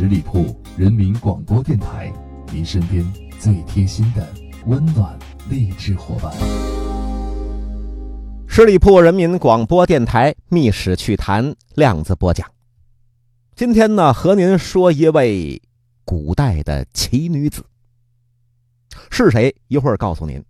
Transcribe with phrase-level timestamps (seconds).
[0.00, 2.10] 十里铺人民广播电台，
[2.50, 3.04] 您身边
[3.38, 4.26] 最贴心的
[4.64, 5.18] 温暖
[5.50, 6.32] 励志伙伴。
[8.48, 11.44] 十里铺人民广播电台《密史趣谈》
[11.74, 12.50] 量子播讲。
[13.54, 15.60] 今天呢，和您说一位
[16.06, 17.62] 古代的奇女子，
[19.10, 19.54] 是谁？
[19.68, 20.42] 一会儿告诉您。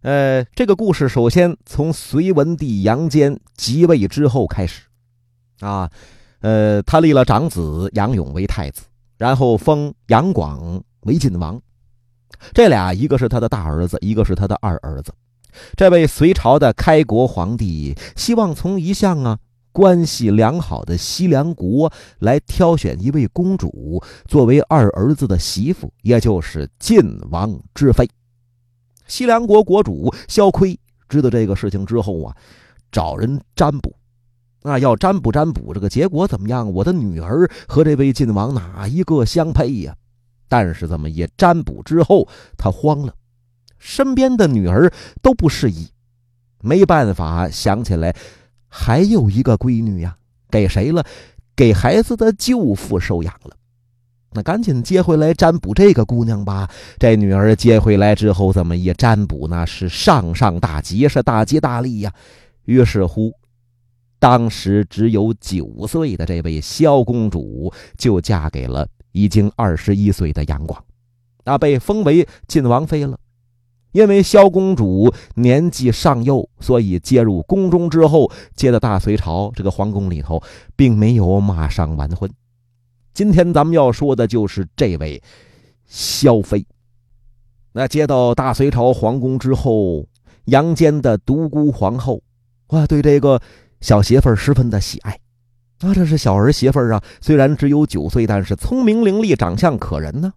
[0.00, 4.84] 呃，这个故事首先从隋文帝杨坚即位之后开始，
[5.58, 5.90] 啊，
[6.40, 8.82] 呃，他立了长子杨勇为太子，
[9.16, 11.60] 然后封杨广为晋王。
[12.52, 15.12] 这俩一个是他的大儿子，一个是他的二儿子。
[15.76, 19.38] 这位隋朝的开国皇帝希望从一向啊
[19.72, 28.08] 关系良好的西凉国来挑选一位公主作为二儿子的媳妇，也就是晋王之妃。
[29.06, 30.78] 西凉国国主萧岿
[31.08, 32.34] 知道这个事情之后啊，
[32.92, 33.92] 找人占卜，
[34.62, 36.70] 那，要占卜占卜这个结果怎么样？
[36.72, 39.94] 我的女儿和这位晋王哪一个相配呀？
[40.48, 42.26] 但是这么一占卜之后，
[42.58, 43.14] 他慌了，
[43.78, 45.88] 身边的女儿都不适宜，
[46.60, 48.14] 没办法想起来
[48.68, 50.16] 还有一个闺女呀，
[50.50, 51.04] 给谁了？
[51.56, 53.56] 给孩子的舅父收养了。
[54.32, 56.70] 那赶紧接回来占卜这个姑娘吧。
[56.98, 62.12] 这女儿接回来之后，这么一占卜呢，是上上大吉，是大吉大利呀。
[62.64, 63.32] 于是乎，
[64.20, 70.84] 当时只有九岁的这位萧公主就嫁给了已经二十一岁的杨广，
[71.44, 73.18] 那被封为晋王妃了。
[73.92, 80.40] 因为萧公主年纪尚幼，所以接入宫中之后，接到大隋朝这个皇宫里头，
[80.76, 82.30] 并没有马上完婚。
[83.12, 85.20] 今天咱们要说的就是这位
[85.86, 86.64] 萧妃。
[87.72, 90.06] 那接到大隋朝皇宫之后，
[90.44, 92.22] 杨坚的独孤皇后
[92.68, 93.40] 哇，对这个
[93.80, 95.18] 小媳妇儿十分的喜爱。
[95.80, 100.32] 啊，这是小儿媳妇儿啊，虽然只有九岁，但是聪明伶俐，长相可人呢，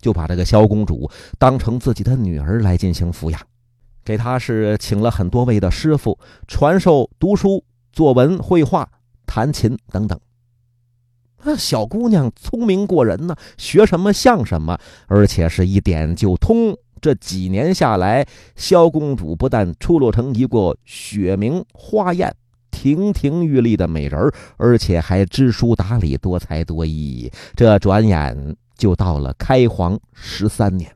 [0.00, 3.40] 就把这个萧公主当成自己的女儿来进行抚养，
[4.04, 6.18] 给她是请了很多位的师傅
[6.48, 8.88] 传授读书、作文、绘画、
[9.24, 10.18] 弹琴等等。
[11.44, 16.76] 那小姑娘聪明过人呢，学什么像什么，而且是一点就通。
[17.00, 22.34] 这几年下来，萧公主不但出落成一个雪明花艳、
[22.94, 27.30] 亭亭玉立的美人而且还知书达理、多才多艺。
[27.54, 30.90] 这转眼就到了开皇十三年，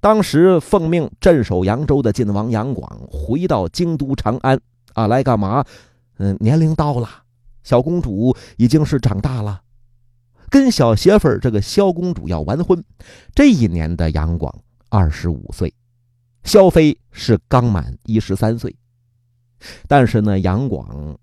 [0.00, 4.58] 当时奉命镇守扬州的晋王杨广回到京都长安
[4.94, 5.62] 啊，来干嘛？
[6.16, 7.08] 嗯，年龄到了。
[7.62, 9.60] 小公主已经是长大了，
[10.48, 12.82] 跟小媳妇儿这个萧公主要完婚。
[13.34, 14.54] 这一年的杨广
[14.88, 15.74] 二十五岁，
[16.44, 18.74] 萧妃是刚满一十三岁。
[19.86, 21.18] 但是呢，杨广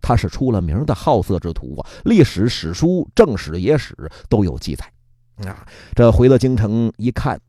[0.00, 3.96] 他是出了名的好色之徒啊，历史史书、正史、野史
[4.28, 4.84] 都有记载。
[5.48, 7.40] 啊，这回了京城一看，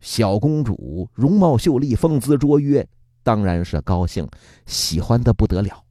[0.00, 2.86] 小公主容貌秀丽，风姿卓约，
[3.22, 4.26] 当然是高兴，
[4.66, 5.84] 喜欢的不得了。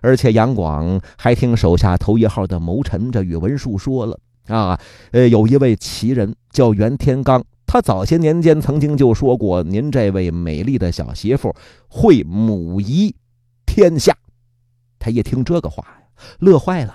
[0.00, 4.78] 而且杨广还听手下头一号的谋臣这宇文述说了啊，
[5.12, 7.42] 呃，有一位奇人叫袁天罡，
[7.74, 11.52] 他早些年间曾经就说过，您这位美丽的小媳妇
[11.88, 13.12] 会母仪
[13.66, 14.16] 天下。
[15.00, 16.06] 他一听这个话呀，
[16.38, 16.94] 乐坏了。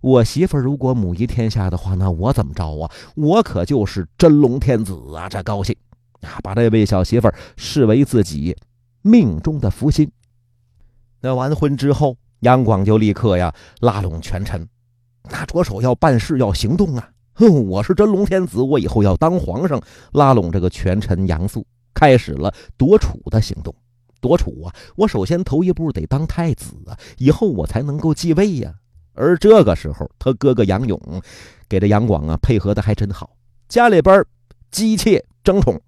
[0.00, 2.88] 我媳妇如果母仪天下的话，那我怎么着啊？
[3.16, 5.28] 我可就是真龙天子啊！
[5.28, 5.74] 这高兴
[6.20, 8.56] 啊，把这位小媳妇视为自己
[9.02, 10.08] 命中的福星。
[11.20, 14.68] 那完婚之后，杨广就立刻呀拉拢权臣，
[15.24, 17.10] 那着手要办事要行动啊！
[17.34, 19.80] 哼，我是真龙天子，我以后要当皇上，
[20.12, 23.74] 拉拢这个权臣杨素，开始了夺储的行动。
[24.20, 28.72] 夺储啊，我首先头一步得当太子啊，以后我才能够继位呀。
[29.12, 30.98] 而这个时候，他哥哥杨勇
[31.68, 33.30] 给这杨广啊配合的还真好，
[33.68, 34.24] 家里边
[34.70, 35.80] 姬妾争宠。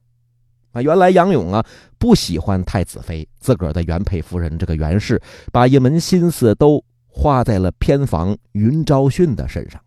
[0.72, 1.64] 啊，原来杨勇啊
[1.96, 9.80] 不喜欢太子妃，自个儿的原配夫人这个袁氏，把一门心思都花在了偏房云昭训的身上。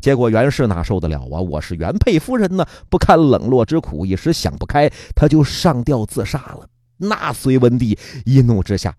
[0.00, 1.40] 结果袁氏哪受得了啊？
[1.40, 6.68] 我是原配夫人呢，不堪冷落之苦，一时想不开，他就上吊自杀了。
[6.96, 8.94] 那隋文帝一怒之下，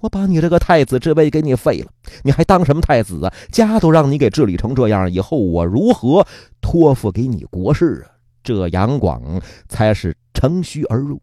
[0.00, 1.90] 我把你这个太子之位给你废了，
[2.22, 3.34] 你还当什么太子啊？
[3.50, 6.26] 家都让你给治理成这样，以后我如何
[6.60, 8.16] 托付给你国事啊？
[8.42, 10.16] 这杨广才是。
[10.34, 11.20] 乘虚而入，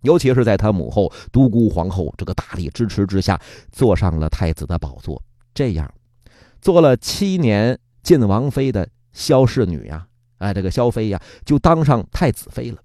[0.00, 3.40] 尤其是在他母后独孤皇后这个大力支持之下，
[3.70, 5.22] 坐上了太子的宝座。
[5.54, 5.88] 这样，
[6.60, 10.06] 做了七年晋王妃的萧氏女呀，
[10.38, 12.78] 哎，这个萧妃呀，就当上太子妃了。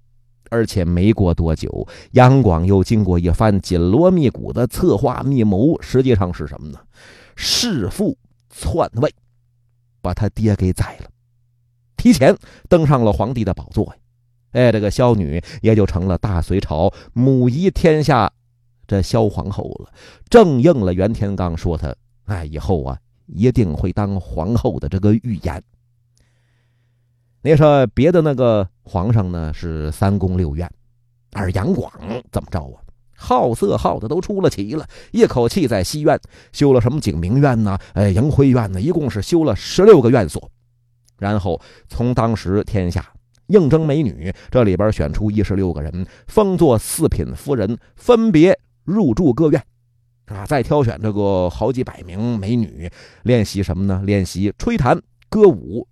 [0.50, 6.78] 而且没过多久，杨广又经过一番紧锣密鼓的策划密谋，实际上是什么呢？
[7.36, 8.16] 弑父
[8.48, 9.14] 篡位。
[10.00, 11.10] 把他爹给宰了，
[11.96, 12.34] 提前
[12.68, 13.94] 登上了皇帝的宝座呀。
[14.52, 18.32] 哎，这个萧女也就成了大隋朝母仪天下
[18.86, 19.92] 这萧皇后了，
[20.30, 21.94] 正应了袁天罡说他
[22.26, 22.96] 哎以后啊
[23.28, 25.62] 一定会当皇后的这个预言。
[27.42, 30.68] 你说别的那个皇上呢是三宫六院，
[31.32, 31.92] 而杨广
[32.32, 32.82] 怎么着啊？
[33.20, 36.18] 好色好的都出了奇了，一口气在西院
[36.52, 37.76] 修了什么景明院呢？
[37.94, 38.80] 哎，迎辉院呢？
[38.80, 40.50] 一共是修了十六个院所，
[41.18, 43.12] 然后从当时天下
[43.48, 49.60] 应征美女，这里边选出一十六个人，封作四品夫人，分别入住各院，
[50.28, 52.90] 啊，再挑选这个好几百名美女
[53.22, 54.02] 练习什么呢？
[54.04, 55.86] 练习吹弹歌舞。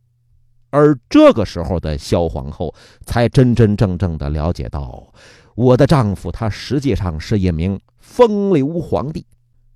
[0.70, 2.74] 而这个时候的萧皇后
[3.06, 5.10] 才真真正正的了解到。
[5.54, 9.24] 我的丈夫，他实际上是一名风流皇帝，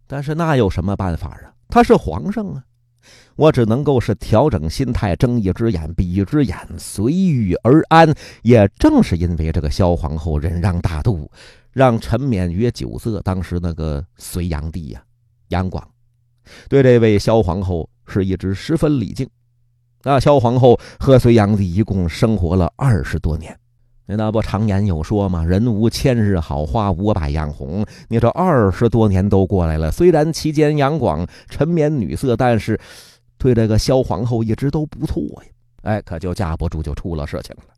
[0.07, 1.55] 但是那有什么办法啊？
[1.69, 2.63] 他是皇上啊，
[3.37, 8.13] 我只能够是调整心态，睁一只眼闭一只眼，随遇而安。
[8.43, 11.31] 也正是因为这个萧皇后忍让大度，
[11.73, 13.21] 让沉湎于酒色。
[13.23, 15.03] 当时那个隋炀帝呀，
[15.49, 15.87] 杨广，
[16.69, 19.29] 对这位萧皇后是一直十分礼敬。
[20.03, 23.57] 那萧皇后和隋炀帝一共生活了二十多年。
[24.13, 25.45] 那不常言有说吗？
[25.45, 27.87] 人无千日好，花无百样红。
[28.09, 32.77] 你这二十多年都过来了，虽然期间杨广沉湎女色，但是
[33.39, 35.51] 对这个萧皇后一直都不错呀。
[35.83, 37.73] 哎，可就架不住就出了事情了。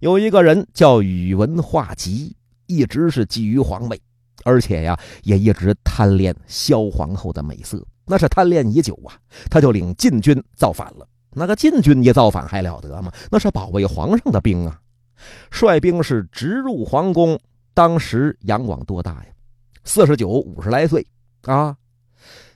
[0.00, 2.34] 有一个人叫宇文化及，
[2.70, 4.00] 一直是觊觎皇位，
[4.44, 9.18] 而且呀，也一直贪恋萧皇后的美色，那是贪恋已久啊。
[9.50, 11.06] 他就领禁军造反了。
[11.32, 13.12] 那个禁军一造反还了得吗？
[13.30, 14.80] 那是保卫皇上的兵啊。
[15.50, 17.38] 率兵是直入皇宫。
[17.72, 19.26] 当时杨广多大呀？
[19.84, 21.06] 四十九，五十来岁
[21.42, 21.74] 啊，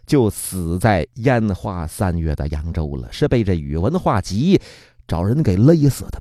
[0.07, 4.61] 就死在烟花三月的扬州了，是被这宇文化及
[5.07, 6.21] 找人给勒死的。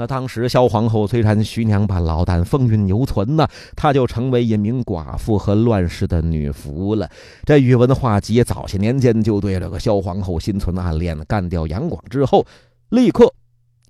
[0.00, 7.06] 那当时萧皇后虽然徐娘半老，但风韵犹存呢，她就成为一名寡妇和乱世的女仆了。
[7.44, 12.46] 这宇文化及早些年间就对这个萧皇后心存暗恋，干掉杨广之后，
[12.88, 13.30] 立刻。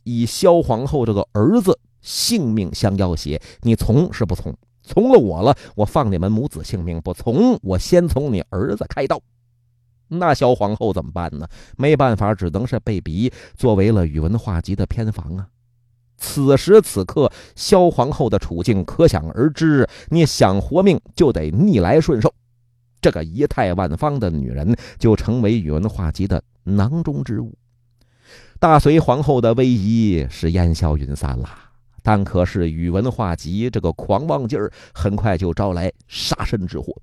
[0.02, 4.52] 以萧皇后这个儿子性命相要挟，你从是不从？
[4.82, 9.20] 从了我了，我放你们母子性命；不从，我先从你儿子开刀。
[10.08, 11.46] 那萧皇后怎么办呢？
[11.76, 15.46] 没办法，只能是被逼作为了宇文化及的偏房啊。
[16.20, 19.88] 此时此刻，萧皇后的处境可想而知。
[20.10, 22.32] 你想活命，就得逆来顺受。
[23.00, 27.56] 这个仪态万方的女人，就成为宇文化及的囊中之物。
[28.58, 31.48] 大隋皇后的威仪是烟消云散了，
[32.02, 36.94] 但可是宇文化及这个狂妄劲儿，很快就招来杀身之祸，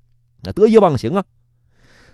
[0.44, 1.24] 那得意忘形啊！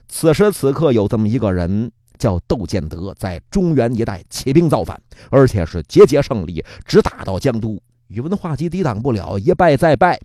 [0.09, 1.93] 此时此刻，有这么一个人
[2.25, 4.99] 叫窦建德，在中原一带起兵造反，
[5.29, 7.79] 而且是节节胜利，直打到江都。
[8.07, 10.19] 宇文化及抵挡不了，一败再败，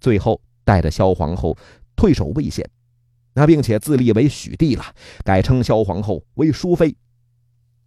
[0.00, 1.54] 最后带着萧皇后
[1.94, 2.66] 退守魏县，
[3.34, 4.84] 那并且自立为许帝了，
[5.24, 6.96] 改称萧皇后为淑妃。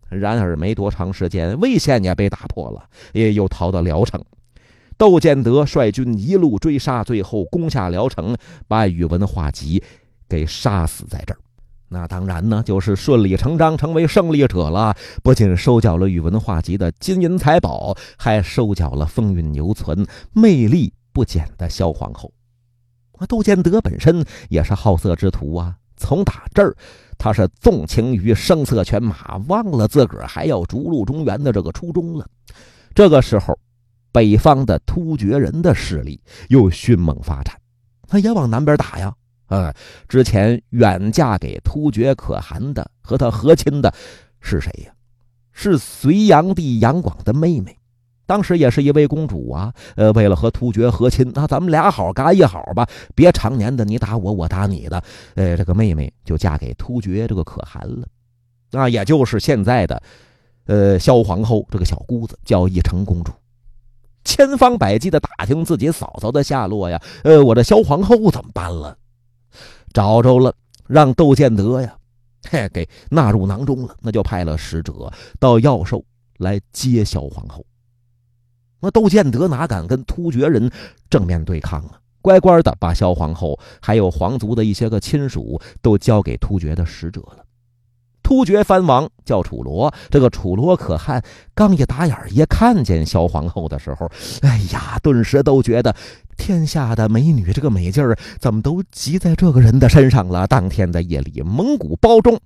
[0.10, 4.24] 然而没多长时间，魏县也被打破了，也又逃到聊城。
[4.96, 9.82] 窦建德率军一路追杀，最后攻下聊城，把宇文化及
[10.30, 11.40] 给杀死在这儿。
[11.88, 14.96] 那当然呢，就是顺理成章成为胜利者了。
[15.24, 22.32] 不仅收缴了宇文化及的金银财宝，还收缴了风韵犹存、魅力不减的萧皇后。
[23.28, 26.76] 窦建德本身也是好色之徒啊，从打这儿。
[27.18, 32.28] 他是纵情于声色犬马，忘了自个儿还要逐鹿中原的这个初衷了。
[32.94, 33.58] 这个时候，
[34.12, 36.20] 北方的突厥人的势力
[36.50, 37.56] 又迅猛发展，
[38.08, 39.14] 他也往南边打呀。
[39.48, 39.74] 呃，
[40.08, 43.94] 之前远嫁给突厥可汗的，和他和亲的
[44.40, 44.92] 是谁呀？
[45.52, 47.78] 是隋炀帝杨广的妹妹。
[48.28, 55.00] 当时也是一位公主啊，呃，为了和突厥和亲，那咱们俩好嘎一好吧，别常年的你打我，我打你的。
[55.36, 58.08] 呃，这个妹妹就嫁给突厥这个可汗了，
[58.72, 60.02] 那，也就是现在的，
[60.66, 63.32] 呃，萧皇后这个小姑子叫义成公主，
[64.24, 67.00] 千方百计的打听自己嫂嫂的下落呀。
[67.24, 68.98] 呃，我这萧皇后怎么办了？
[69.96, 70.54] 找着了，
[70.86, 71.96] 让窦建德呀，
[72.50, 73.96] 嘿，给纳入囊中了。
[74.02, 75.10] 那就派了使者
[75.40, 76.04] 到要寿
[76.38, 77.66] 来接萧皇后。
[78.82, 80.70] 那窦建德哪敢跟突厥人
[81.10, 81.98] 正面对抗啊？
[82.22, 87.46] 乖乖的把萧皇后还有皇族的一些个亲属都交给突厥的使者了。
[88.22, 91.24] 突厥藩王叫楚罗，这个楚罗可汗
[91.54, 94.12] 刚一打眼一看见萧皇后的时候，
[94.42, 95.96] 哎呀，顿时都觉得
[96.38, 100.46] 天下的美女这个美劲儿怎么都集在这个人的身上了。
[100.48, 102.40] 当天的夜里，蒙古包中，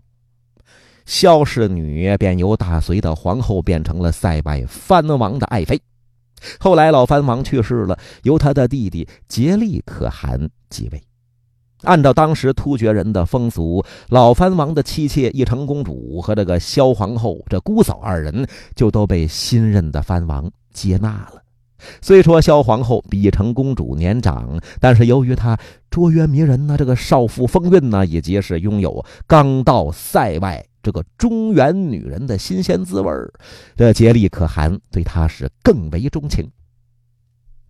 [1.05, 5.81] 萧氏女便由大隋的皇后变成了塞外藩王的爱妃。
[6.59, 11.03] 后来老藩王去世了，由他的弟弟颉利可汗继位。
[11.83, 21.41] 按照当时突厥人的风俗，老藩王的妻妾义成公主和这个萧皇后这姑嫂二人就都被新任的藩王接纳了。
[22.01, 25.57] 虽说萧皇后比成公主年长，但是由于她
[25.89, 33.31] 卓约迷人呢，这个少妇风韵呢，以及是拥有刚到塞外这个中原女人的新鲜滋味儿
[33.75, 36.49] 这颉利可汗对她是更为钟情。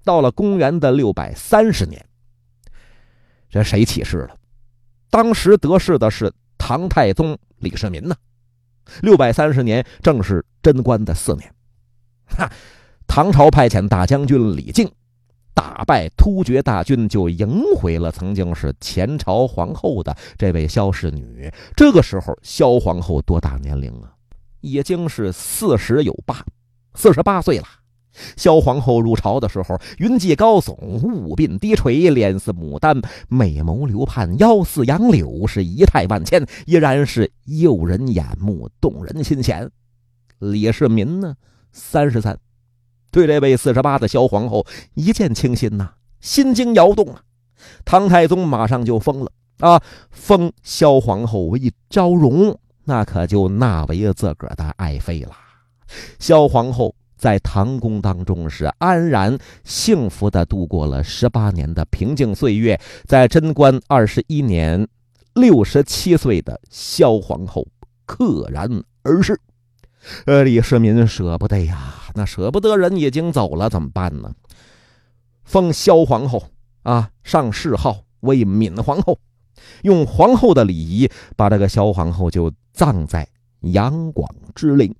[0.03, 2.03] 到了公元的六百三十年。
[3.49, 4.35] 这谁起事了？
[5.09, 8.15] 当时得势的是唐太宗李世民呢。
[9.01, 11.51] 六百三十年正是贞观的四年，
[12.25, 12.51] 哈，
[13.09, 14.87] 唐朝派遣大将军李靖
[15.55, 21.51] 打败突厥大军，就迎回了曾经是前朝皇后的这位萧氏女。
[21.75, 24.13] 这个时候，萧皇后多大年龄啊？
[24.61, 26.45] 已经是四十有八，
[26.93, 27.65] 四十八岁了。
[28.37, 39.69] 萧皇后入朝的时候，云髻高耸，雾鬓低垂，脸似牡丹，美眸流盼，腰似杨柳，是仪态万千，依然是诱人眼目，动人心弦。
[40.37, 41.35] 李世民呢，
[41.71, 42.37] 三十三，
[43.11, 47.21] 对这位四十八的萧皇后一见倾心呐，心惊摇动啊。
[47.83, 55.31] 唐太宗马上就封了啊，封萧皇后为昭容，那可就纳为自个儿的爱妃了。
[56.19, 56.95] 萧皇后。
[57.19, 64.87] 在唐宫当中是安然幸福的度过了十八年的平静岁月，在贞观二十一年，
[65.33, 67.67] 六十七岁的萧皇后
[68.07, 68.71] 溘然
[69.03, 69.37] 而逝。
[70.25, 74.33] 呃，李世民舍不得呀，那舍不得人已经走了，怎么办呢？
[75.43, 76.43] 封萧皇后
[76.83, 79.19] 啊，上谥号为敏皇后，
[79.83, 83.27] 用皇后的礼仪把这个萧皇后就葬在
[83.61, 84.93] 杨广之陵，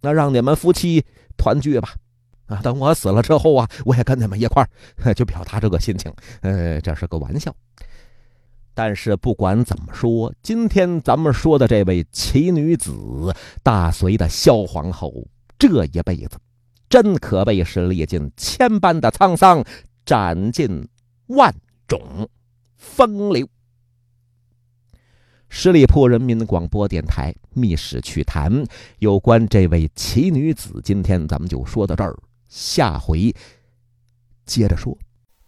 [0.00, 1.04] 那让你们夫妻。
[1.38, 1.94] 团聚吧，
[2.46, 2.60] 啊！
[2.62, 4.68] 等我死了之后啊，我也跟你们一块儿，
[5.14, 6.12] 就表达这个心情。
[6.42, 7.52] 呃，这是个玩笑。
[8.74, 15.12] 但是不管怎么说，今天咱们说的这位奇女子，大隋的萧皇后，
[15.58, 16.38] 这一辈子
[16.88, 19.64] 真可谓是历尽千般的沧桑，
[20.04, 20.88] 斩尽
[21.26, 21.54] 万
[21.86, 22.28] 种
[22.76, 23.46] 风流。
[25.48, 28.50] 十里铺人民广播电台《密史趣谈》
[29.00, 32.16] 有关这位奇女子，今天咱们就说到这儿，
[32.48, 33.34] 下回
[34.46, 34.96] 接着说。